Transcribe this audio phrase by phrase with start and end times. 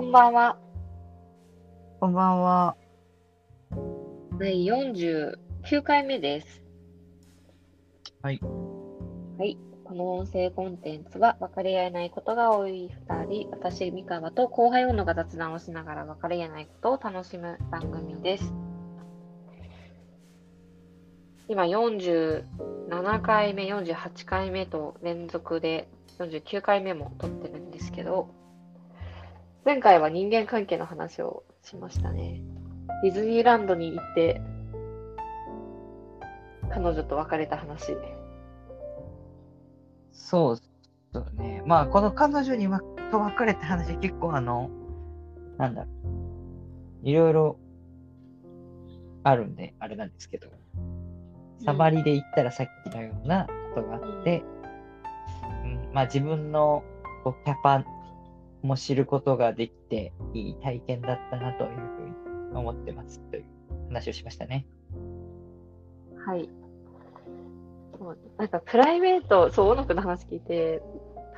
[0.00, 0.56] こんばんは。
[2.00, 2.74] こんばんは。
[4.38, 6.62] 第49回目です。
[8.22, 8.40] はい。
[9.38, 9.58] はい。
[9.84, 18.54] この音声コンテンツは分かり合えないことが多い2人、私、三河と後輩女が雑談をしながら分かり合えないことを楽しむ番組です。
[21.46, 28.39] 今47回目、48回目と連続で49回目も撮ってるんですけど、
[29.64, 32.40] 前回は人間関係の話をしましたね。
[33.02, 34.40] ディズニーランドに行って、
[36.70, 37.96] 彼女と別れた話。
[40.12, 40.56] そう
[41.12, 41.62] そうね。
[41.66, 44.70] まあ、この彼女にわと別れた話、結構あの、
[45.58, 45.90] なんだろ
[47.04, 47.08] う。
[47.08, 47.56] いろいろ
[49.24, 50.48] あるんで、あれなんですけど。
[51.64, 54.42] サマリで言ったらさっきのようなことがあって、
[55.64, 56.82] うん、まあ自分の
[57.22, 57.84] こうキャパ
[58.62, 63.44] も知ることができて、いい体験だったなというふうに思ってますという
[63.88, 64.66] 話をしましたね。
[66.26, 66.48] はい。
[67.98, 70.82] そうなんかプライベート、そう、小野くんの話聞いて、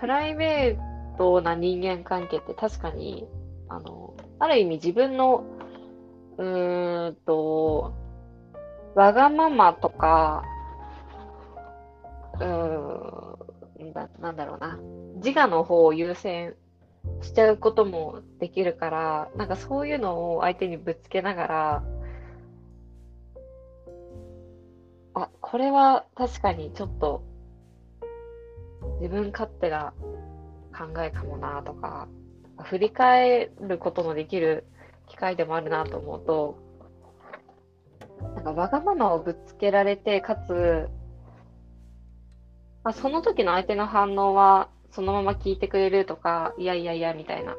[0.01, 3.27] プライベートな人間関係って確かに、
[3.69, 5.45] あの、ある意味自分の、
[6.39, 7.95] うーんと、
[8.95, 10.45] わがままとか、
[12.41, 14.79] うーん、ななんだろうな、
[15.17, 16.55] 自我の方を優先
[17.23, 21.85] しちゃうこともできるから、なんかそういうのを相手にぶつけながら、
[25.15, 27.23] あ、これは確かにちょっと
[29.01, 29.93] 自分勝手な
[30.77, 32.09] 考えかもなとか、
[32.63, 34.65] 振り返ることのできる
[35.09, 36.59] 機会でもあるなと思うと、
[38.35, 40.89] なんかわがままをぶつけられて、かつ、
[42.85, 47.57] まあ、その時の相手の反応はそのまま聞いてくれるとか、いやいやいやみたいな。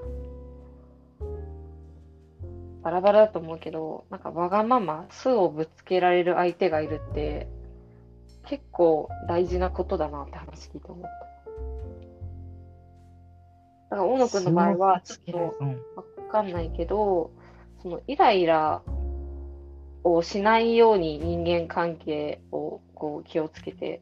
[2.84, 7.48] バラバラだと思うけど、なんかわがまま、素をぶつけられる相手がいるって、
[8.46, 11.10] 結構大事なことだなって話聞いて思った。
[13.90, 15.70] だから大野くんの場合は、ちょっとうん。
[15.96, 17.32] わかんないけど、
[17.82, 18.84] そのイライラ
[20.04, 24.02] をしないように人間関係をこう気をつけて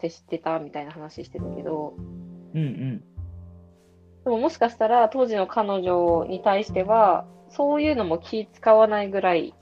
[0.00, 1.94] 接してたみたいな話してたけど、
[2.54, 3.04] うんうん。
[4.24, 9.54] でももしかしたら当時の彼女に対しては、そういうのも気使わないぐらい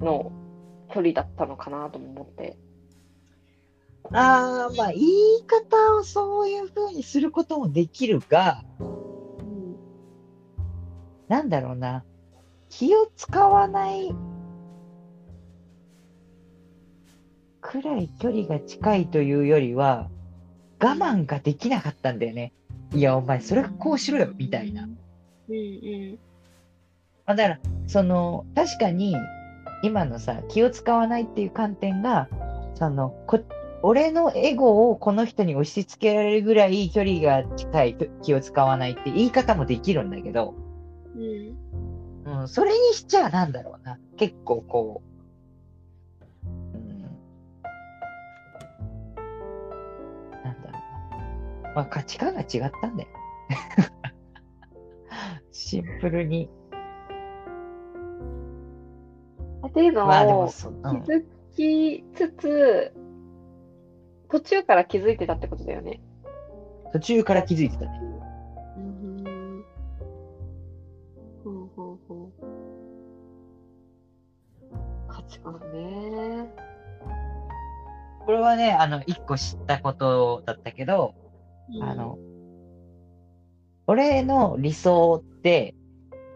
[0.00, 0.32] の
[0.92, 2.56] 距離だったのかなとも思って。
[4.12, 8.64] ああ、まあ、言い方をそういうふうにすることもできるが、
[11.28, 12.04] なんだろうな、
[12.70, 14.12] 気を使わない
[17.60, 20.10] くらい距離が近いというよりは、
[20.80, 22.52] 我慢ができなかったんだよね。
[22.94, 24.84] いや、お前、それこうしろよ、みたいな。
[24.84, 24.86] う
[25.52, 25.58] んう
[26.14, 26.18] ん。
[27.26, 29.14] あだから、その、確かに、
[29.82, 32.28] 今のさ、気を使わないっていう観点が、
[32.74, 33.40] その、こ
[33.82, 40.54] 俺のエゴをこの人に押し付けられるぐらい距離が近いと気を使わないって言い方もできるんだけど、
[41.16, 42.40] うん。
[42.40, 43.98] うん、それにしちゃなんだろうな。
[44.16, 45.02] 結構こ
[51.80, 52.48] まあ価値観が違っ
[52.82, 53.08] たんだよ。
[55.50, 56.50] シンプルに。
[59.66, 61.24] っていうのまあでをもそ、うん気づ
[61.56, 62.92] きつつ、
[64.28, 66.02] 途中から気づいてたってことだよね。
[66.92, 67.90] 途中から気づいてたね。
[68.76, 69.64] うん。
[71.44, 72.32] ほうほうほう。
[75.08, 76.52] 価値観ね。
[78.26, 81.14] これはね、あの、一個知ったことだったけど、
[81.82, 82.18] あの、
[83.86, 85.74] 俺の理想って、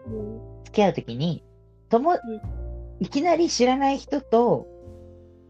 [0.07, 1.43] うん、付き合うときに、
[1.89, 2.15] とも、
[2.99, 4.67] いきなり知らない人と、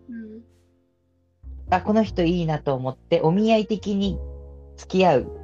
[0.10, 0.42] うん、
[1.70, 4.20] あ、この人いいなと思って、お見合い的に
[4.78, 5.42] 付き合う。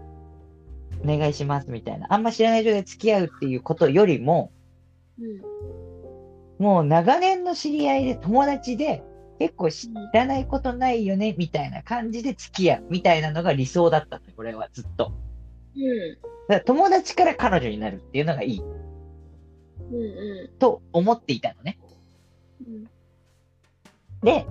[1.04, 2.08] お願いしますみたいな。
[2.10, 4.52] あんま知らない人で付き合うっていうことよりも、
[5.20, 5.24] う
[6.60, 6.64] ん。
[6.64, 9.04] もう長年の知り合いで友達で、
[9.42, 15.14] 結構知らないことないよね、みたいな感じで付き合う、みたいなのが理想だったのよ、これはずっと。
[15.76, 16.12] うん。
[16.12, 19.96] だから友達から彼女になるっていうのがいいうん。
[19.96, 21.80] うと思っていたのね。
[22.70, 22.84] ん。
[24.24, 24.46] で、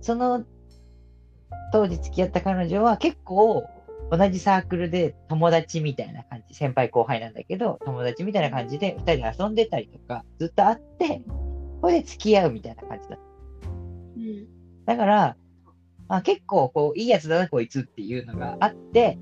[0.00, 0.44] その
[1.72, 3.68] 当時付き合った彼女は結構
[4.12, 11.20] 同じサークルで友達みたいな感じ、先輩後輩なんだけど、友達みたいな感じで二人で遊んでたりとか、ずっと会って、
[11.80, 13.35] これで付き合うみたいな感じだった。
[14.26, 14.46] うん。
[14.84, 15.36] だから、
[16.08, 19.18] あ結構こう、いいやつだな、こいつっていうのがあって、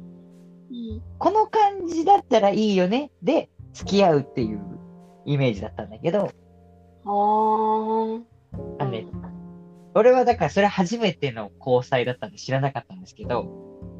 [0.70, 1.02] うん。
[1.18, 3.10] この感じだったらいいよね。
[3.22, 4.60] で、付き合うっていう
[5.24, 6.30] イメージだったんだけど、
[7.04, 8.22] あー。
[8.78, 9.06] あのね、
[9.94, 13.48] 俺はだからそれ初めての交際だったんで知らなかったんですけど、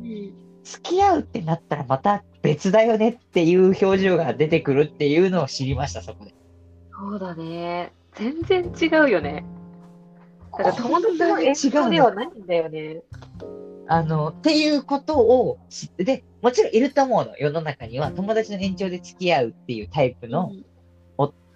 [0.01, 0.35] うん。
[0.63, 6.35] 付き合うってなったらまた別だよねっていう表情が出てくるっていうのを知りました、そこで。
[6.93, 7.93] そうだね。
[8.15, 9.45] 全然違うよね。
[10.59, 13.03] だから友達のこんなに延長ではないんだよね。
[13.87, 17.37] あの、っていうことを知って、で、もちろんいると思うの。
[17.37, 20.53] 世の中には友達の延長で付き合うっていうタイプの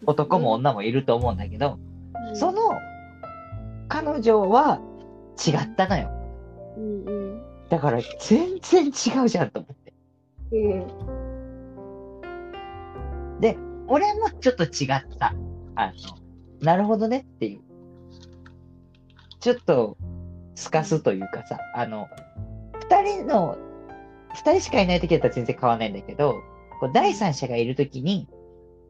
[0.06, 1.78] 男も女もいると思うんだけど、
[2.28, 2.72] うん、その
[3.88, 4.80] 彼女は
[5.46, 6.10] 違ったのよ。
[6.76, 7.42] うんうん。
[7.68, 9.92] だから全然違うじゃんと思って。
[10.52, 10.56] う
[13.36, 13.40] ん。
[13.40, 13.56] で、
[13.86, 14.68] 俺もちょっと違っ
[15.18, 15.34] た。
[15.74, 15.92] あの、
[16.60, 17.60] なるほどねっていう。
[19.40, 19.96] ちょっと、
[20.54, 22.08] すかすというかさ、あの、
[22.80, 23.56] 二人の、
[24.34, 26.34] 二人しかいない時だったら全然変わらないんだけど、
[26.80, 28.28] こう第三者がいる時に、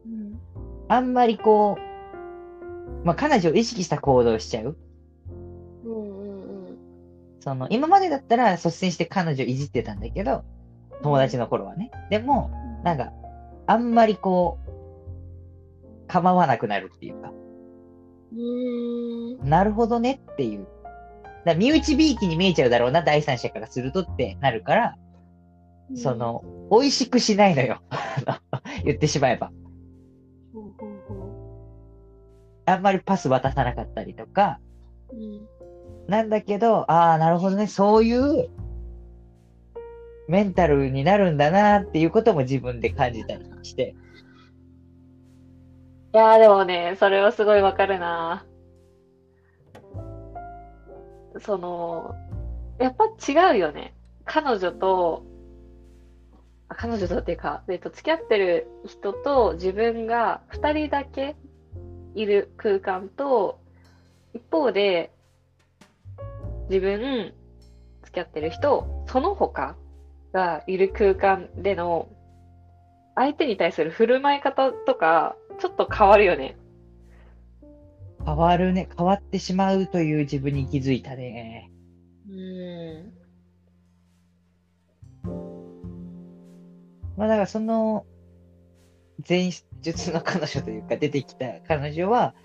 [0.06, 0.40] うん。
[0.88, 4.76] あんまりこう、まあ、彼女を意識した行動をしちゃう。
[5.84, 6.78] うんうん
[7.40, 10.44] その、今までだったら率先して彼女いじってたんだけど、
[11.02, 11.90] 友達の頃はね。
[12.10, 12.50] でも、
[12.84, 13.12] なんか、
[13.66, 17.47] あんまりこう、構わなくなるっていうか、うん。
[19.42, 20.66] なるほどねっていう。
[21.44, 24.96] だ身内びいきに見えちゃうだろうな、第三者からするとってなるから、
[25.90, 25.96] うん。
[25.96, 27.80] その、美味しくしないのよ。
[28.84, 29.50] 言ってしまえば。
[32.66, 34.60] あんまりパス渡さなかったりとか、
[35.10, 35.16] う。
[35.16, 35.48] うん。
[36.06, 38.50] なんだけど、ああ、なるほどね、そういう
[40.28, 43.94] メンタルになるんだなっていうことも自分で感じたりして。
[46.14, 48.46] いやーでもね、それはすごいわかるな。
[51.40, 52.14] その、
[52.78, 53.94] やっぱ違うよね。
[54.24, 55.24] 彼女と、
[56.68, 61.36] あ彼女とっていうか、えっと、付き合ってる人と自分が二人だけ
[62.14, 63.60] いる空間と、
[64.34, 65.12] 一方で、
[66.70, 67.34] 自分、
[68.04, 69.76] 付き合ってる人、その他
[70.32, 72.08] がいる空間での、
[73.18, 76.56] 相手に対する振る舞い方とか、ちょっと変わるよね。
[78.24, 81.68] 変わるね、変わってしまうという自分に気づいたね。
[82.30, 83.12] うん。
[87.16, 88.06] まあだからその、
[89.28, 89.50] 前
[89.80, 92.36] 述の彼女というか出てきた彼女は、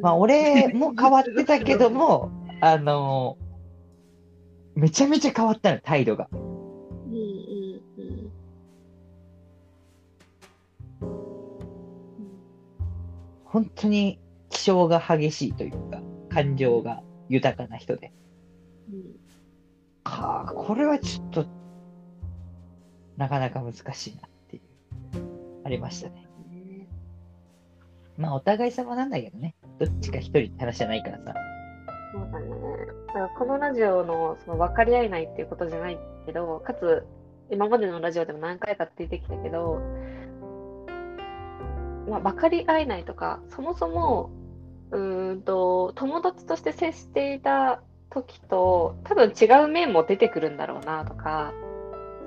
[0.00, 2.30] まあ俺も変わってたけども、
[2.62, 3.36] あの
[4.76, 6.28] めちゃめちゃ変わったの、態度が。
[13.54, 14.18] 本当に
[14.50, 18.12] 気性が激しいというか、感情が豊かな人で。
[18.92, 19.02] うん
[20.06, 21.46] はあ、これはちょっと、
[23.16, 24.62] なかなか難しいなっていう、
[25.64, 26.26] ありましたね。
[26.50, 26.88] ね
[28.18, 29.54] まあお互い様なんだけどね。
[29.78, 31.34] どっちか一人って話じゃないからさ。
[32.12, 32.50] そうだね。
[33.06, 37.06] だからこのラジオのその分かり合えないっていうことじゃないけど、かつ、
[37.52, 39.80] 今までのラジオでも何回か出てきたけど、
[42.08, 44.30] まあ、分かり合えないとか、そもそも、
[44.90, 51.52] うんと、友達として接していた時と、多分違う面も出てくるんだろうなとか、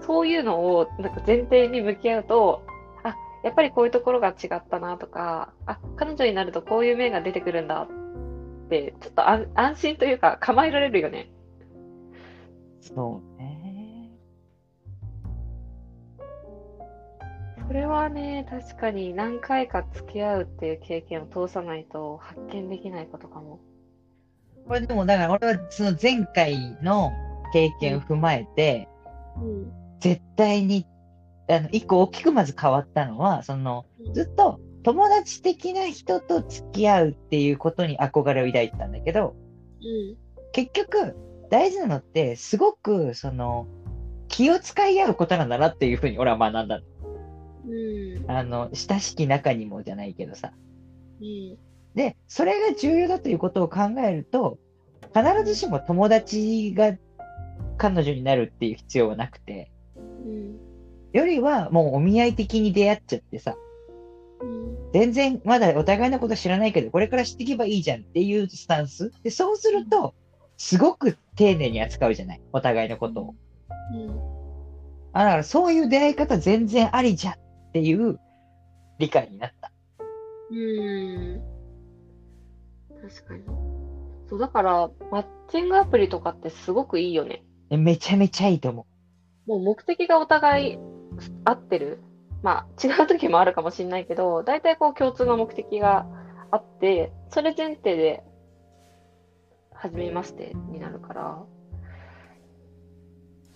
[0.02, 2.64] そういうのをなんか前提に向き合うと、
[3.04, 11.30] あ、やっぱりこういうところが違ったなとか、あ、彼女になるとこういう面が出てくるんだって、ちょっと安安心というか構えられるよね。
[12.81, 13.22] そ
[17.68, 23.59] それはね、確かに何回か付き合うっていう経験を通さないと発見できないことかも。
[24.66, 27.12] これでも、だから俺はその前回の
[27.52, 28.88] 経験を踏まえて、
[29.36, 29.71] うん。
[30.00, 30.86] 絶対に、
[31.50, 39.36] あの、一個大きくまず変わったのは、その、ずっと友達的な人と付き合うっていうことに憧れを抱いてたんだけど、
[39.81, 40.18] うん。
[40.54, 41.18] 結局、
[41.50, 43.68] 大事なのって、すごく、その、
[44.30, 46.81] 気を使い合うことなんだなっていうふうに俺は学んだ。
[47.68, 48.31] うん。
[48.31, 50.54] あの、親しき中にもじゃないけどさ。
[51.21, 51.57] うん。
[51.95, 54.57] で、それが重要だということを考えると、
[55.14, 56.95] 必ずしも友達が
[57.78, 60.57] 彼女になるっていう必要はなくて、うん。
[61.14, 63.56] よりはもうお見合い的に出会っちゃってさ、
[64.42, 64.78] うん。
[64.94, 69.12] 全然まだお互いのこと知らないけど、これから知っていけばいいじゃんっていうスタンス。
[69.24, 70.14] で、そうすると、
[70.57, 72.42] すごく丁寧に扱うじゃない。
[72.52, 73.36] お互いのことを。
[75.14, 77.38] あ、だからそういう出会い方全然ありじゃんっ
[77.78, 78.19] ていう
[78.98, 79.72] 理解になった。
[80.50, 81.42] うん。
[83.02, 83.44] 確かに。
[84.30, 87.44] そう、だから、マッチングアプリとかってすごくいいよね。
[87.69, 88.88] めちゃめちゃいいと思
[89.46, 90.78] もう目的がお互い
[91.46, 92.00] 合ってる。
[92.44, 96.07] まあ違う時もあるかもしれないけど、大体こう共通の目的が
[96.52, 98.24] あって、それ前提で、
[99.74, 101.44] 初めましてになるから、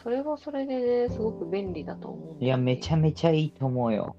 [0.03, 2.43] それはそれでね、すごく便利だと思う。
[2.43, 4.15] いや、めちゃめちゃいいと思うよ。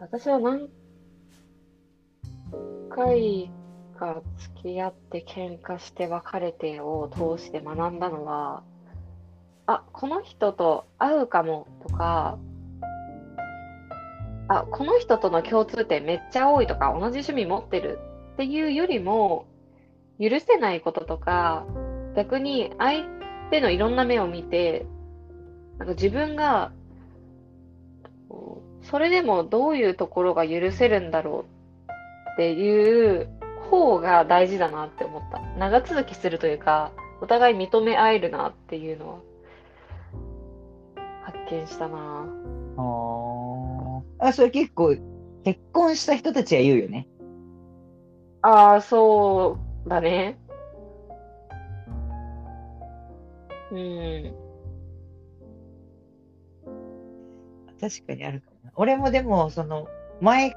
[0.00, 0.70] 私は何
[2.88, 3.50] 回
[3.98, 8.62] か付き合って喧嘩して別れてを通して学んだのは、
[9.66, 12.38] あ、この人と会うかもとか、
[14.48, 17.98] あ、この人との共通点めっちゃ多いとか、同じ趣味持ってる
[18.34, 19.46] っていうよりも、
[20.20, 21.64] 許せないこととか、
[22.16, 23.04] 逆に相
[23.50, 24.86] 手のいろんな目を見て、
[25.78, 26.72] なんか自分が、
[28.82, 31.44] それでもどういうところが許せるんだろ
[31.88, 33.28] うっていう
[33.70, 35.40] 方が大事だなって思った。
[35.58, 36.90] 長続きするというか、
[37.20, 39.18] お互い認め合えるなっていうのは、
[41.22, 42.26] 発見したな
[42.76, 43.37] あー
[44.18, 44.96] あ、それ結構、
[45.44, 47.08] 結婚した人たちは言うよね。
[48.42, 50.38] ああ、そうだね。
[53.70, 54.34] うん。
[57.80, 58.72] 確かにあるかもな。
[58.74, 59.86] 俺もでも、その、
[60.20, 60.54] 前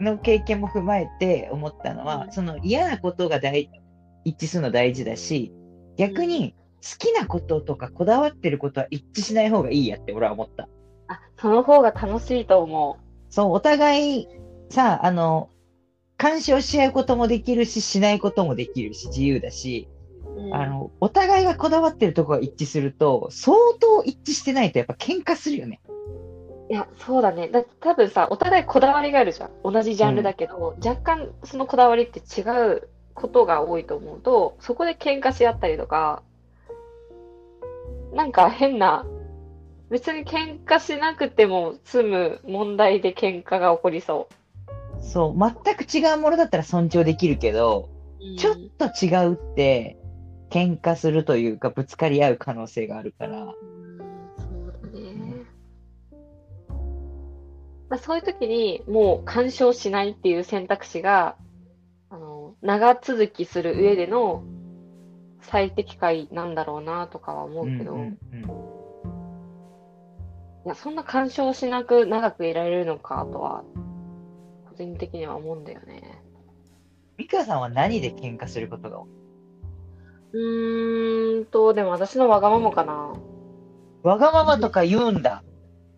[0.00, 3.70] の経験も踏まえて思ったのは、うんその嫌なことが大
[4.24, 5.52] 一致するの大事だし、
[5.96, 10.68] 逆に好きなこととかこだわってることは一致しない方がいいやって俺は思った。
[11.10, 12.96] あ、その方が楽しいと思
[13.30, 14.28] そう、お互い
[14.70, 15.50] さ、あの、
[16.16, 19.88] 干渉し合うこともできるし、しないこともできるし、自由だし、
[20.36, 20.40] う。
[20.40, 25.80] うんあの、お互いがこだわってるところが一致すると、相当一致してないとやっぱ喧嘩するよね。
[26.70, 27.48] いや、そうだね。
[27.48, 29.50] だ多分さ、お互いこだわりがあるじゃん。
[29.64, 32.42] 同じジャンルだけど、若干そのこだわりって違
[32.74, 36.22] うことが多いと思うと、そこで喧嘩し合ったりとか、
[38.12, 39.04] なんか変な、
[39.90, 44.28] 別に喧嘩しなくても済む問題で喧嘩が起こりそ
[45.00, 47.88] そう、全く違うものだったら尊重できるけど、
[48.20, 48.36] う。
[48.36, 49.98] ちょっと違うって、
[50.50, 53.42] 喧嘩するというか、ぶつかり合う可能性があるから。
[53.42, 53.98] うん
[54.36, 55.44] そうだね。
[57.88, 61.36] まあ、そういう時にもう干渉しないっていう選択肢が、
[62.10, 64.44] あの、長続きする上での
[65.40, 68.02] 最適解なんだろうなとかは思うけど、うんう
[68.36, 68.79] ん
[70.66, 73.64] いや、そんな干渉しなく長くいられるのかとは、
[74.68, 76.22] 個人的には思うんだよね。
[77.16, 79.08] 美香さんは何で喧嘩することが多い？
[80.32, 83.14] うーんと、でも私のわがままかな。
[84.02, 85.42] わがままとか言うんだ。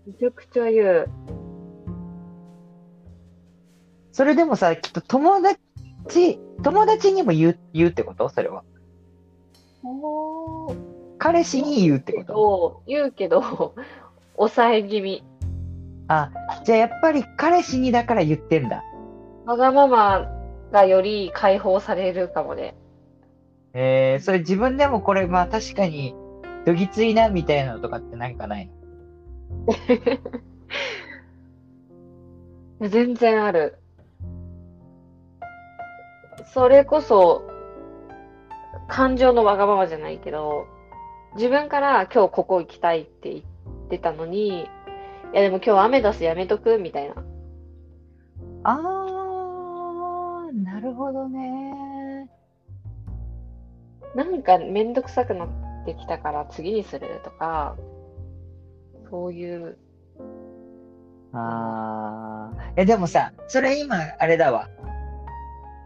[0.07, 1.11] めちゃくちゃ言う。
[4.11, 8.29] それでもさ、きっと友達、友達にも言う言うってこと？
[8.29, 8.65] それは。
[9.85, 10.77] おー
[11.19, 12.83] 彼氏に言うってこと？
[12.87, 13.75] 言うけど、
[14.37, 15.25] 抑え気味。
[16.09, 16.31] あ、
[16.65, 18.83] じゃあやっぱり彼氏にだから言ってんだ。
[19.47, 20.29] わがまま
[20.73, 22.75] がより解放されるかもね。
[23.75, 26.15] えー、それ自分でもこれ、まあ確かに、
[26.67, 28.71] どぎついなみたいなのとかってなんかない
[32.81, 32.89] の？
[32.89, 33.79] 全然ある。
[36.53, 37.43] それこそ、
[38.89, 40.67] 感情のわがままじゃないけど、
[41.35, 43.43] 自分から今日ここ行きたいって言っ
[43.93, 44.67] てたのに、い
[45.35, 47.15] やでも今日雨だしやめとくみたいな。
[48.65, 52.29] あー、なるほどね。
[54.15, 55.49] なんかめんどくさくなっ
[55.85, 57.77] てきたから次にするとか、
[59.11, 59.77] そういう、
[61.35, 62.83] あー。
[62.83, 64.69] え、でもさ、それ今、あれだわ。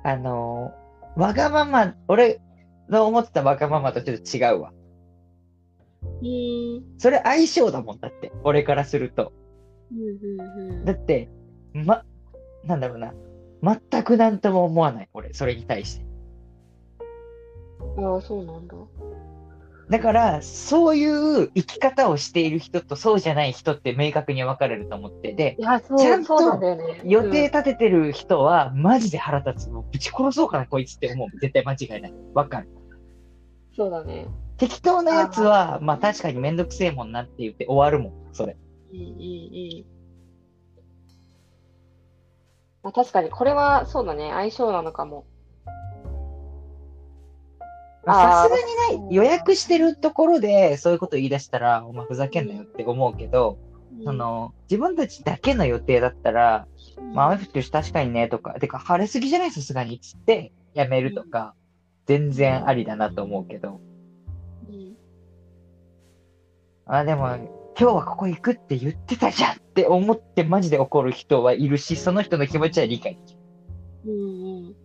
[0.04, 2.40] あのー、わがまま、俺
[2.88, 4.72] の思ってたわがままとちょっと違うわ。
[6.22, 9.32] うん、それ相性だもんだって、俺からすると。
[9.92, 11.28] うん、うん、だって、
[11.72, 12.04] ま、
[12.64, 13.12] なんだろうな。
[13.62, 16.06] 全くなんとも思わない、俺、それに対して。
[17.96, 18.14] うん。
[18.14, 18.76] ああ、そうなんだ。
[19.88, 25.32] だから、そういう生き方をしている人とそうじゃない人って明確に分かれると思って。
[25.32, 26.34] で、いや、そう、ちゃんと。
[27.04, 29.70] 予定立ててる人は、マジで腹立つ。
[29.70, 31.38] ぶち殺そうかな、こいつって思う。
[31.38, 32.14] 絶対間違いない。
[32.34, 32.68] わかる。
[33.76, 34.26] そうだね。
[34.58, 38.56] 適当なやつは、まあ確かにめんどくせえもんなって言って終わるもん、それ。
[38.92, 39.06] うんうんう
[39.82, 39.96] ん。
[42.82, 45.26] まあ、確かに、これはそうだね、相性なのかも。
[48.06, 49.14] さすがにない。
[49.14, 53.58] 予約してるところで、そういうこと言い出したら、お前ふざけんなよって思うけど、
[54.04, 56.68] その、自分たちだけの予定だったら、
[57.12, 61.54] まあ、雨降ってるし確かにね、とか、てか、晴れすぎじゃないさすがに、つって、やめるとか、
[62.06, 63.80] 全然ありだなと思うけど。
[66.86, 66.94] うん。
[66.94, 67.36] あ、でも、
[67.78, 73.40] 今日はここ行くって言ってたじゃんって思ってマジで怒る人はいるし、その人の気持ちは理解できる。
[74.06, 74.76] うんうん。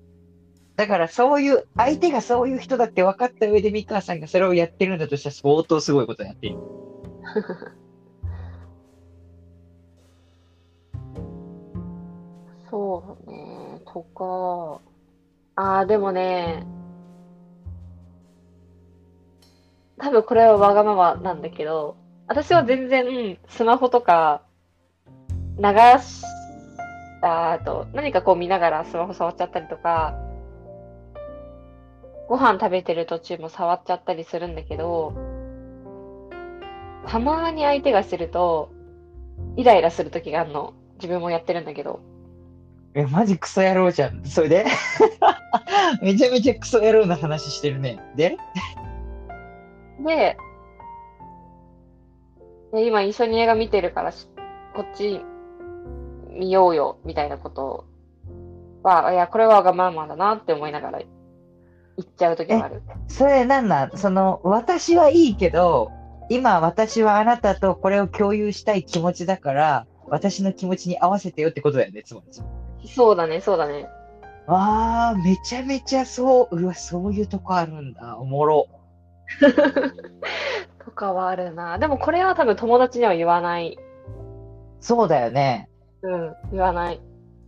[0.75, 6.57] だからそういう、相手がそういう人だって分かった上で三川さんがそれをやってるんだとしたら相当すごいことやってる。
[12.69, 14.81] そうね、とか、
[15.55, 16.65] ああ、でもね、
[20.01, 21.95] 多分これはわがままなんだけど、
[22.27, 24.41] 私は全然スマホとか
[25.57, 25.63] 流
[26.01, 26.23] し
[27.21, 30.15] た後、何かこう見ながらスマホ触っちゃったりとか、
[32.27, 35.13] ご飯食べてる途中も触っちゃったりするんだけど、
[37.07, 38.71] たまに相手がすると、
[39.55, 40.73] イライラする時があるの。
[40.95, 41.99] 自分もやってるんだけど。
[42.93, 44.23] え、マジクソ野郎じゃん。
[44.23, 44.65] それで？
[46.01, 47.99] めちゃめちゃクソ野郎な話してるね。
[48.15, 48.37] で？
[50.05, 50.37] で、
[52.73, 54.27] で今一緒に映画見てるからし、
[54.75, 55.21] こっち
[56.29, 57.85] 見ようよ、みたいなこと
[58.83, 61.07] は、いや、これはわがままだなって思いながら言
[62.01, 62.81] っちゃうときもある。
[63.07, 63.97] それなんなん？
[63.97, 65.91] その、私はいいけど、
[66.29, 72.21] 今私はあなたとこれを共有したい気持ちだから、私の気持ちに合わせてよってことだよね、つま
[72.81, 72.87] り。
[72.87, 73.87] そうだね、そうだね。
[74.47, 78.17] あー、めちゃめちゃそう、うわ、そういうとこあるんだ。
[78.17, 78.67] おもろ。
[80.83, 81.77] とかはあるな。
[81.77, 83.77] でもこれは多分友達には言わない。
[84.79, 85.69] そうだよね。
[86.01, 87.01] うん、言わない。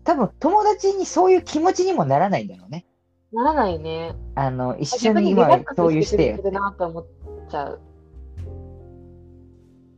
[0.04, 2.86] 多分友達にそういう気持ちにもならないんだろうね。
[3.32, 4.16] ならないね。
[4.36, 6.56] あの、一緒に今共有してよしてくれて。
[6.56, 7.06] るなって思っ
[7.50, 7.80] ちゃう。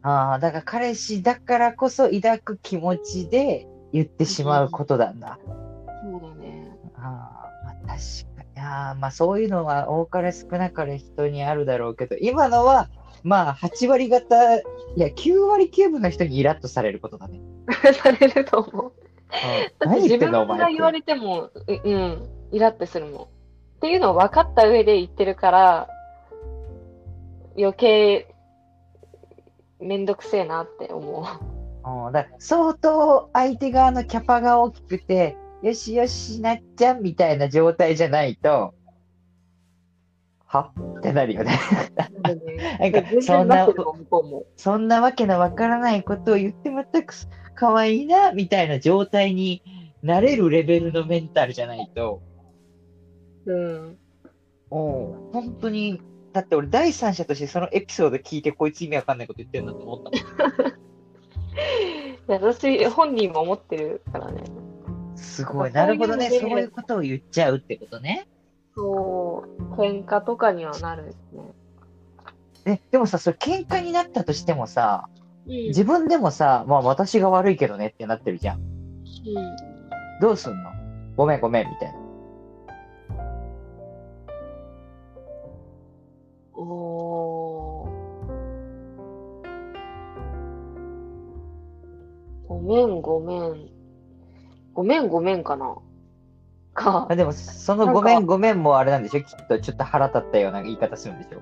[0.03, 5.39] ああ、だから彼氏だからこそ抱く気持ちで言ってしまうことなんだ。
[5.43, 6.77] そうだね。
[6.95, 8.67] ああ確かに。
[8.67, 12.89] ああ、まあそういうのは多かれ少なかれ人にあるだろうけど、今のは、
[13.23, 14.63] まあ8割方、い
[14.95, 17.39] や、9割9分の人にイラッとされることだね。
[18.01, 18.85] されると思う。
[18.85, 19.05] うん
[19.79, 23.23] だって自分が言われても、ううん、イラってするもん。
[23.23, 23.27] っ
[23.81, 25.89] ていうのを分かった上で言ってるから、
[27.57, 28.33] 余計、
[29.79, 31.23] めんどくせえなって思う。
[32.07, 38.75] うんだ相当相手側のキャパが大きくて、よしよしなっちゃんみたいな状態じゃないと、
[40.45, 40.71] は？
[40.99, 41.57] ってなるよね。
[42.79, 43.67] なんか全そんな。
[44.57, 49.63] そんなわけのわからないことを言ってまたくすかわいいな、みたいな状態に
[50.03, 52.21] なれるレベルのメンタルじゃないと、
[53.47, 53.97] うん。
[54.69, 55.99] おう本当に、
[56.31, 60.69] だって俺第三者としてそのエピソード聞いてこいつ意味わかんないこと言ってるんだと思ったもん。
[62.29, 64.43] いや私、本人も思ってるからね。
[65.15, 65.71] すごい。
[65.71, 66.29] なるほどね。
[66.29, 68.27] そういうことを言っちゃうってことね。
[68.75, 71.53] そう、喧嘩とかにはなるんですね。
[72.65, 75.09] え、でもさ、それ喧嘩になったとしてもさ、
[75.47, 75.51] うん。
[75.67, 78.59] 自分でもさ、まあ私が悪いけどねってなってるじゃん。
[78.59, 78.65] うん
[80.21, 80.71] どうすんの？
[81.17, 81.99] ごめんごめんみたいな。
[86.53, 87.89] おー。
[92.47, 93.74] ごめん、ごめん。
[94.75, 95.75] ごめん、ごめんかな。
[96.73, 97.15] かあ。
[97.15, 99.21] でも、そのごめんごめんもあれなんでしょ？
[99.23, 101.41] きっとちょっと腹立ったような言い方するんでしょ？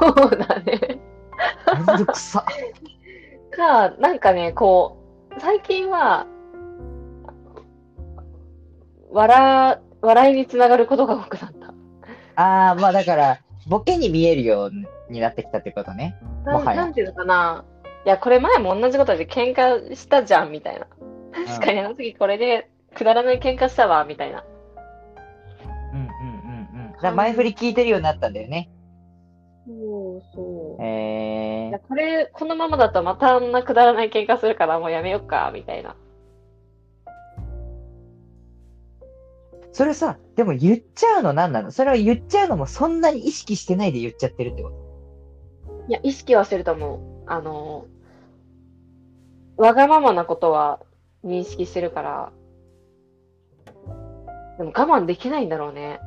[0.00, 0.98] そうだね。
[1.86, 2.44] めんどくさ。
[3.54, 4.96] か、なんかね、こ
[5.36, 6.26] う、最近は、
[9.10, 11.74] 笑、笑いにつながることが多くなった。
[12.42, 13.38] ああ、まあだから、
[13.68, 16.16] ボケに見えるようになってきたってことね。
[16.44, 17.64] ななんていうのかな。
[18.04, 20.86] いや、これ前も同じことで喧嘩したじゃん、みたいな。
[21.44, 24.42] 確かにあの時これでくだらない喧嘩したわ、みたいな。
[25.92, 26.92] うんうんうんうん。
[26.92, 28.70] だから前振り聞いてるようになったんだよね。
[29.66, 29.72] そ
[30.18, 30.82] うそう。
[30.82, 35.90] えいや、これ、このままだとまたあんなくだらない喧嘩するからもうやめよっか、みたいな。
[35.90, 35.94] ー、
[39.72, 41.70] それさ、でも言っちゃうの何なの？
[41.70, 44.76] それは言っちゃうのもそんなに意識してないで言っちゃってるってこと？
[45.88, 47.30] いや、意識はしてると思う。
[47.30, 47.86] あの、
[49.56, 50.80] わがままなことは
[51.26, 52.32] 認識してるから、
[54.58, 56.00] でも我慢できないんだろうね。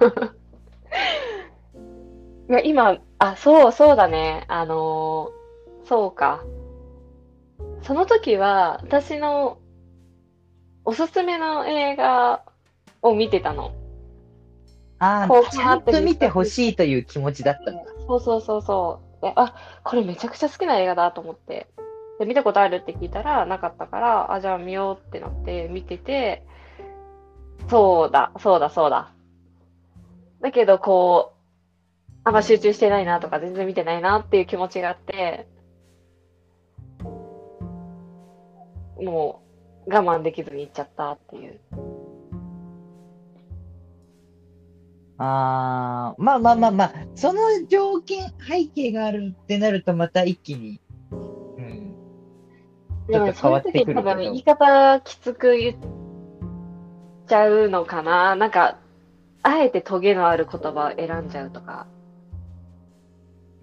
[2.48, 4.44] いや、今、あ、そう、そうだね。
[4.48, 5.30] あの、
[5.84, 6.42] そうか。
[7.82, 9.58] その時は、私の
[10.84, 12.42] おすすめの映画
[13.02, 13.72] を見てたの。
[14.98, 17.84] ああ、ちゃんと見てほしいという気持ちだったんだ。
[18.06, 19.22] そうそうそうそう。
[19.22, 21.68] で、あ、これめちゃくちゃ好きな映画だと思って。
[22.20, 26.44] で、見たことあるって聞いたら、なかったから、あ、じゃあ見ようってなって見てて、
[27.70, 29.10] そうだ、そうだ、そうだ。
[30.42, 35.48] だけど、こう、あんま集中してないなとか、全然見てないなっていう気持ちがあって、
[39.02, 39.40] も
[39.86, 41.58] う我慢できずに行っちゃったっていう。
[45.16, 50.82] あ、まあまあまあまあ、その条件、背景があるってなると、また一気に、
[53.10, 55.76] ちょっと変わってくるけど多分言い方きつく言っ
[57.28, 58.36] ちゃうのかな。
[58.36, 58.78] なんか、
[59.42, 61.86] あえてトゲのある言葉を選んじゃうとか、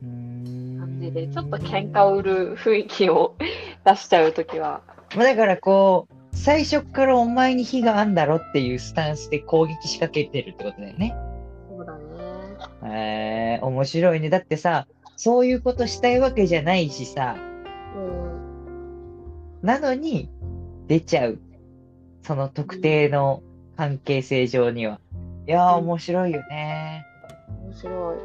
[0.02, 3.36] 感じで、ちょっと喧嘩を売る雰囲気を
[3.86, 4.82] 出しちゃうときは、
[5.16, 11.16] まあだからこう、最初からお前に非があんだろっていうスタンスで攻撃仕掛けてるってことだよね。
[11.70, 13.58] そうだね。
[13.58, 14.30] えー、面白いね。
[14.30, 17.36] だってさ、そういうことしたいわけじゃないしさ、
[17.96, 18.37] うん。
[19.68, 20.30] なのに
[20.88, 21.40] 出ちゃう。
[22.22, 23.44] その特定の
[23.76, 25.02] 関係性上には。
[25.46, 27.06] いや面白いよね。
[27.66, 28.18] 面白い。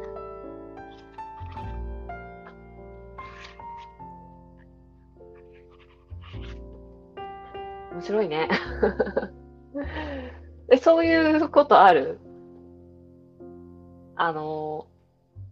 [7.91, 8.47] 面白いね。
[10.71, 12.21] え、そういうことある？
[14.15, 14.87] あの、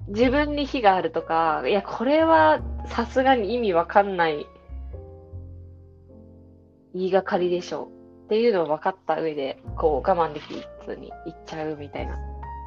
[0.08, 4.48] 自分に非があるとか、いや、これはさすがに意味わかんない
[6.94, 7.90] 言いがかりでしょ
[8.26, 10.54] っていうのを分かった上で、こう我慢でき
[10.88, 12.18] ずに言っちゃうみたいな。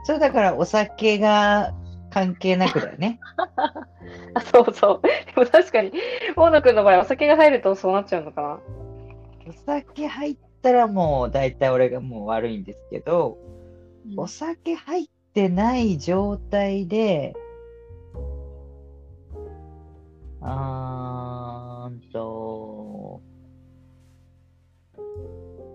[0.05, 1.73] そうだからお酒が
[2.11, 3.19] 関係なくだよね。
[4.35, 5.03] あ、そうそう。
[5.03, 5.93] でも確かに、
[6.37, 8.61] 大野くんの場合、お酒が入るとそうなっちゃうのかな。
[9.49, 13.39] お酒入ったらもう大体俺がもう悪いんですけど、
[14.17, 17.35] お酒入ってない状態で、
[20.41, 20.74] あー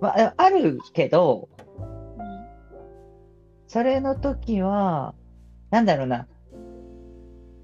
[0.02, 1.50] まあ、あるけど、
[3.68, 5.14] それの時は、
[5.70, 6.28] なんだろうな、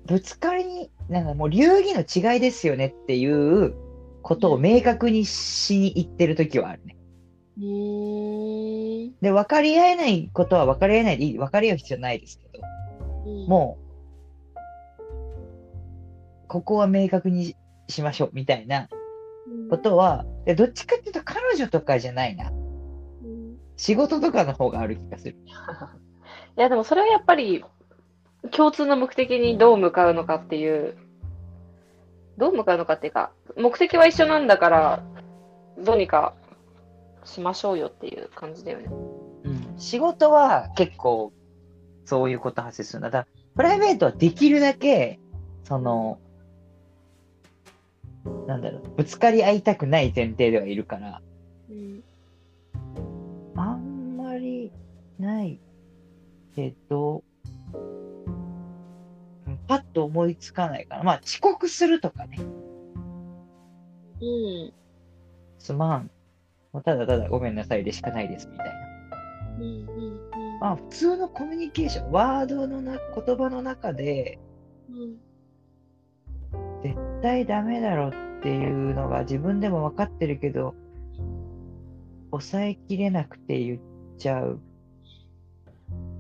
[0.06, 3.74] ぶつかりに、なんかもう流儀の違いですよねっていう
[4.22, 6.96] ことを明確にしに行ってる時はあるね。
[9.22, 12.64] で、分かり合えないことは分かり合えないでいい、分かり合う必要ないですけど、
[13.48, 13.86] もう、
[16.48, 17.56] ここは明確に
[17.88, 19.05] しましょうみたいなうん、
[19.70, 22.50] ことは、でどっちかっていうと彼女とかじゃないな。
[22.50, 22.66] うん
[23.78, 25.38] 仕事とかの方がある気がする。
[26.58, 27.66] いや、でもそれはやっぱり、
[28.52, 30.96] 共通の目的にどう向かうのかっていう、
[32.38, 35.04] どう向かうのかっていうか、目的は一緒なんだから、
[35.78, 36.34] どうにか
[37.26, 38.86] しましょうよっていう感じだよね。
[39.44, 41.34] うん、仕事は結構
[42.06, 43.10] そういうこと発生するんだ。
[43.10, 45.20] だプライベートはできるだけ、
[45.64, 46.20] その、
[48.48, 51.22] なんだろう、ぶつかり合いたくない前提ではいるから、
[51.70, 52.04] うん。
[53.56, 54.72] あんまり
[55.20, 55.60] ない
[56.56, 57.24] けど、
[57.74, 57.78] う
[59.52, 61.04] んパッと思いつかないから。
[61.04, 62.38] まあ、遅刻するとかね。
[64.22, 64.74] うん。
[65.58, 66.12] すまん。
[66.72, 68.74] もうただただごめんなさいでしかないですみたいな。
[69.58, 69.64] うん。
[69.64, 70.60] うん。
[70.60, 74.40] まあ、普通のコミュニケーション、ワードのな、言葉の中で、
[74.90, 75.18] うん。
[77.26, 78.12] 絶対ダメだろっ
[78.44, 80.76] ていうのが自分でも分かってるけど、
[82.30, 83.80] 抑えきれなくて言っ
[84.20, 84.60] ちゃう。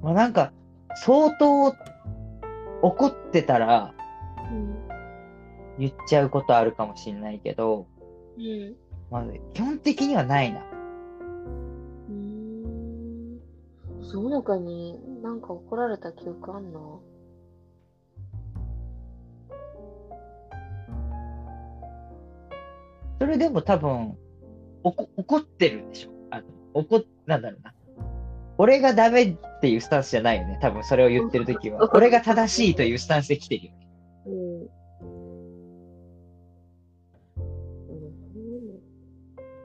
[0.02, 0.52] まあなんか、
[0.96, 1.76] 相当
[2.82, 3.94] 怒ってたら。
[5.78, 7.86] 言っちゃうことあるかもしれないけど、
[8.40, 8.76] うん。
[9.12, 10.66] まあ、基本的にはないな。
[12.10, 13.40] うん。
[14.02, 16.80] そのかになんか怒られた記憶あんな。
[23.20, 24.18] それでも多分、
[24.84, 27.74] おこ怒ってるんでしょあの怒っ、なんだろうな。
[28.58, 30.60] 俺がダメっていうスタンスじゃないよね。
[30.62, 31.90] 多分それを言ってるときは。
[31.94, 33.88] 俺が正しいというスタンスで来てるよね。
[34.28, 34.70] うん。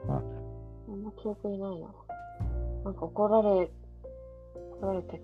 [0.09, 1.87] あんま記憶にないな。
[2.85, 3.71] なんか怒られ、
[4.79, 5.21] 怒られてっ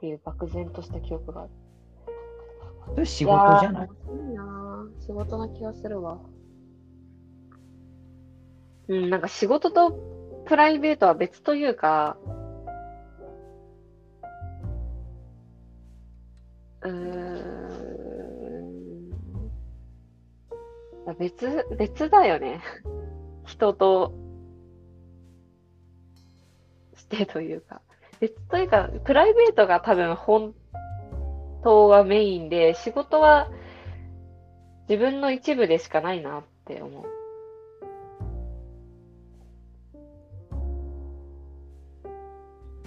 [0.00, 1.50] ていう漠然とした記憶がある。
[2.92, 3.88] うそれ仕事じゃない？
[3.88, 6.18] いなー仕事な気がするわ。
[8.88, 9.92] うん、なんか仕事と
[10.46, 12.16] プライベートは別というか、
[16.82, 17.48] うーん。
[21.18, 22.62] 別、別だよね。
[23.46, 24.12] 人と
[26.94, 27.82] してというか。
[28.20, 30.54] 別というか、プライベートが多分本
[31.62, 33.50] 当はメインで、仕事は
[34.88, 37.17] 自分の一部でしかないなって思う。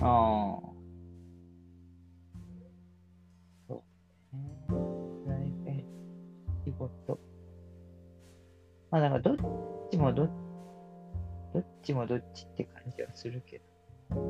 [0.01, 0.69] ああ。
[3.67, 4.73] そう。
[5.25, 5.85] プライベート、
[6.65, 7.19] 仕事。
[8.89, 9.37] まあだからどっ
[9.91, 10.29] ちもどっ
[11.53, 13.61] どっちもどっちって感じはするけ
[14.09, 14.21] ど。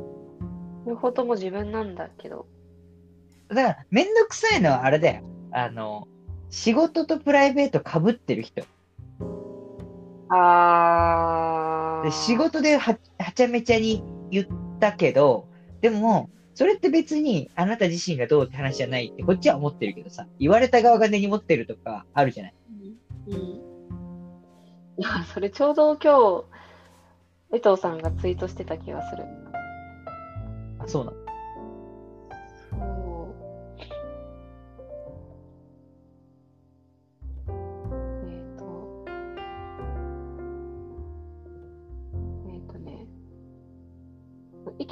[0.87, 2.47] 両方とも自分なんだけど。
[3.49, 5.23] だから、めんどくさいのはあれだよ。
[5.51, 6.07] あの、
[6.49, 8.63] 仕事とプライベートかぶってる人。
[10.29, 12.03] ああ。
[12.03, 14.47] で仕事でははちゃめちゃに言っ
[14.79, 15.47] たけど、
[15.81, 22.55] でも、それって別にあなた自身がどうって話じゃないってこっちは思ってるけどさ、言われた側が根に持ってるとかあるじゃない。
[23.27, 23.37] うん。
[23.37, 26.43] いや、それちょうど今
[27.51, 29.23] 日、江藤さんがツイートしてた気がする。
[30.79, 31.20] あ、そうなの。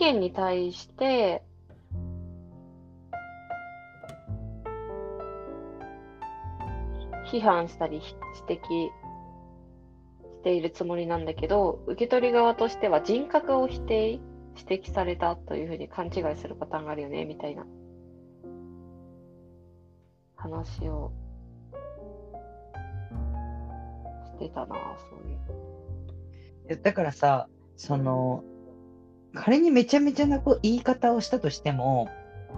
[0.09, 1.43] 意見に対して、
[7.31, 8.01] 批判したり
[8.47, 8.91] 指摘し
[10.43, 14.13] ているつもりなんだけど、受け取り側としては人格を否定、
[14.57, 17.65] 指摘されたというふうに勘違いするパターンがあるよね、みたいな
[20.35, 21.11] 話を
[24.25, 25.15] してたな、そ
[26.67, 26.81] ういう。
[26.81, 28.43] だからさ、その、
[29.33, 32.09] 仮にめちゃめちゃなこ言い方をしたとしても、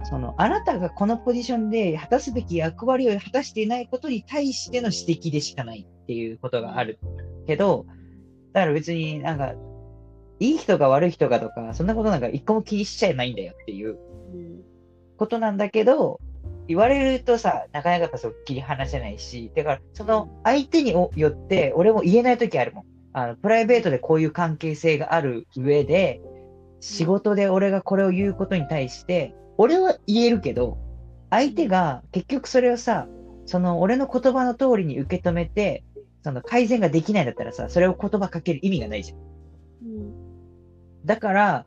[0.04, 6.98] その、あなたがこのポジションで果たすべき役割を果たしていないことに対しての指摘でしかないっていうことがある
[7.46, 7.86] けど、
[8.52, 9.54] だから別になんか、
[10.40, 13.98] いい人が悪い人がとか、そんなことなんか一個も気にしちゃいないんだよっていう。
[15.16, 16.20] ことなんだけど、
[16.66, 22.84] 言われるとさ、なかなかやっぱそっきり話せないし、だからその相手によって俺も言えない時あるもん。
[23.12, 26.20] あの、プライベートでこういう関係性がある上で、
[26.82, 30.78] 仕事で俺がこれを言うことに対して、俺は言えるけど、
[31.30, 33.06] 相手が結局それをさ、
[33.46, 35.84] その俺の言葉の通りに受け止めて、
[36.24, 39.18] その改善ができないんだったらさ、それを言葉かける意味がないじゃん。
[39.18, 41.06] うん。
[41.06, 41.66] だから、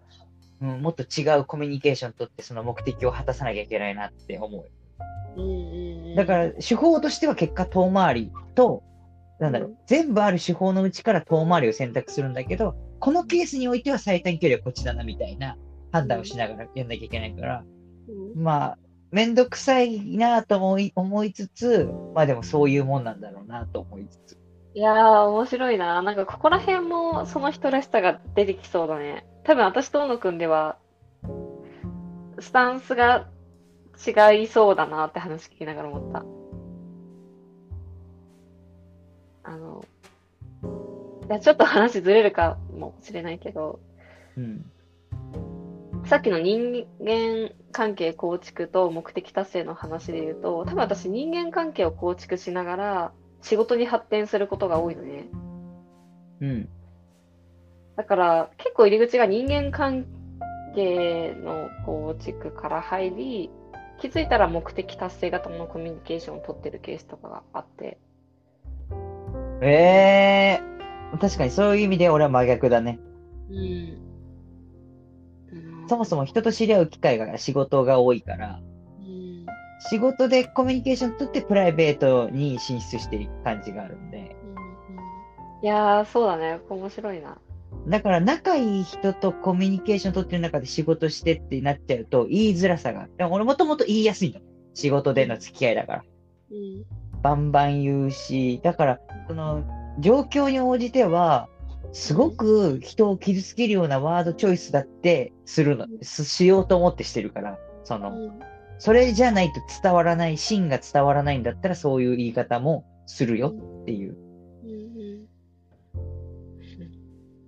[0.62, 6.15] うん、もっと違うコミュニケーション取ってその目的を果たさなきゃいけないなって思う。
[6.17, 8.84] だから、手法としては結果遠回りと、
[9.39, 12.75] なんだろうう、全部ある手法のうちから遠回りを選択するんだけど、
[13.06, 15.60] このケースにおいては最短距離はこっちだなみたいな
[15.91, 17.63] 判断をしながらやんなきゃいけないから、
[18.10, 18.78] うん、まあ、
[19.12, 24.39] めんどくさいなと思い思いつつ、まあでもそういうもんなんだろうなと思いつつ。
[24.74, 26.02] いやー、面白いな。
[26.02, 29.28] なんか、ここら辺もその人らしさが出てきそうだね。
[29.44, 30.80] 多分、私と大野くんでは、
[32.39, 33.28] スタンスが
[34.04, 36.26] 違いそうだなって話聞きながら思った。
[41.30, 43.80] いや、ちょっと話ずれるかもしれないけど、
[44.38, 44.66] うん。
[46.06, 53.12] さっきの人間関係構築と目的達成の話で言うと、多分私人間関係を構築しながら
[53.42, 55.26] 仕事に発展することが多いのね。
[56.42, 56.70] うん。
[57.96, 60.06] だから結構入り口が人間関
[60.76, 63.50] 係の構築から入り、
[64.00, 67.98] 気づいたら目的達成型のコミュニケーションを取ってるケースとかがあって。
[69.62, 70.75] ええ
[71.17, 72.99] 確かにそういう意味で俺は真逆だね。
[73.49, 73.97] うん。
[75.88, 78.60] そもそも人と知り合う機会が仕事が多いから、
[78.99, 79.45] うん。
[79.89, 84.36] 仕事でコミュニケーション取ってプライベートに進出していく感じがあるんで。
[85.62, 86.60] いやー、そうだね。
[86.69, 87.38] 面白いな。
[87.88, 93.08] だから仲いい人とコミュニケーション取ってる中で仕事してってなっちゃうと言いづらさが。
[93.17, 94.41] でも俺もともと言いやすいの。
[94.73, 96.04] 仕事での付き合いだから。
[96.51, 97.21] うん。
[97.21, 99.63] バンバン言うし、だから、その、
[99.99, 101.47] 状況に応じては、
[101.93, 108.12] すごく人を傷つけるようなワードチョイスだってするの、ししようと思ってしてるから、その、
[108.77, 114.17] それじゃないと伝わらない、芯が伝わらないんだったらそういう言い方もするよっていう。
[114.63, 115.27] うんうん。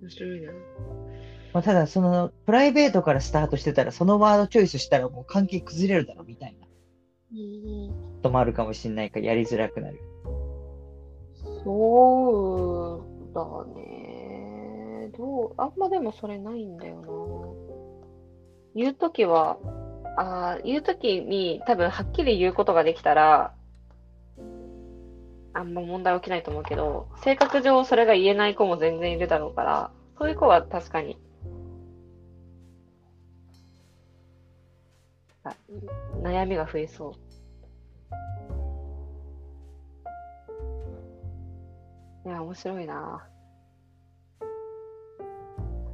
[0.00, 0.52] 面白いな。
[1.52, 6.66] まあ、ただ、その、プライベートからスタートしてたら、そのワードチョイスしたらもう関係崩れるだろ、みたいな
[7.32, 7.90] うんうん。
[7.90, 10.00] こともあるかもしれないから、やりづらくなる。
[11.64, 15.10] そうだね。
[15.16, 17.08] どう、あんまでもそれないんだよな。
[18.74, 19.58] 言うときは、
[20.16, 23.54] あー言うときに多分はっきり言うことができたら、
[25.54, 31.18] あんま問題起きないと思うけど、性格上それが言えない子も全然いるだろうから、そういう子は確かに、
[35.44, 35.54] あ
[36.22, 37.27] 悩みが増えそう。
[42.28, 43.26] いや、面白いな。
[44.38, 44.48] とい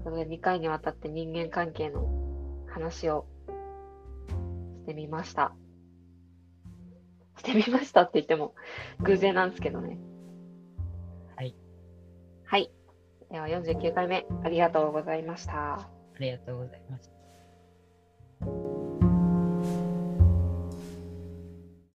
[0.01, 2.09] うことで、2回にわたって人間関係の
[2.67, 3.25] 話を
[4.81, 5.55] してみました。
[7.37, 8.57] してみましたって言っても
[9.05, 9.97] 偶然なんですけどね。
[11.37, 11.55] はい。
[12.47, 12.73] はい。
[13.31, 15.75] では49回目、ありがとうございました。
[15.75, 17.13] ありがとうございます。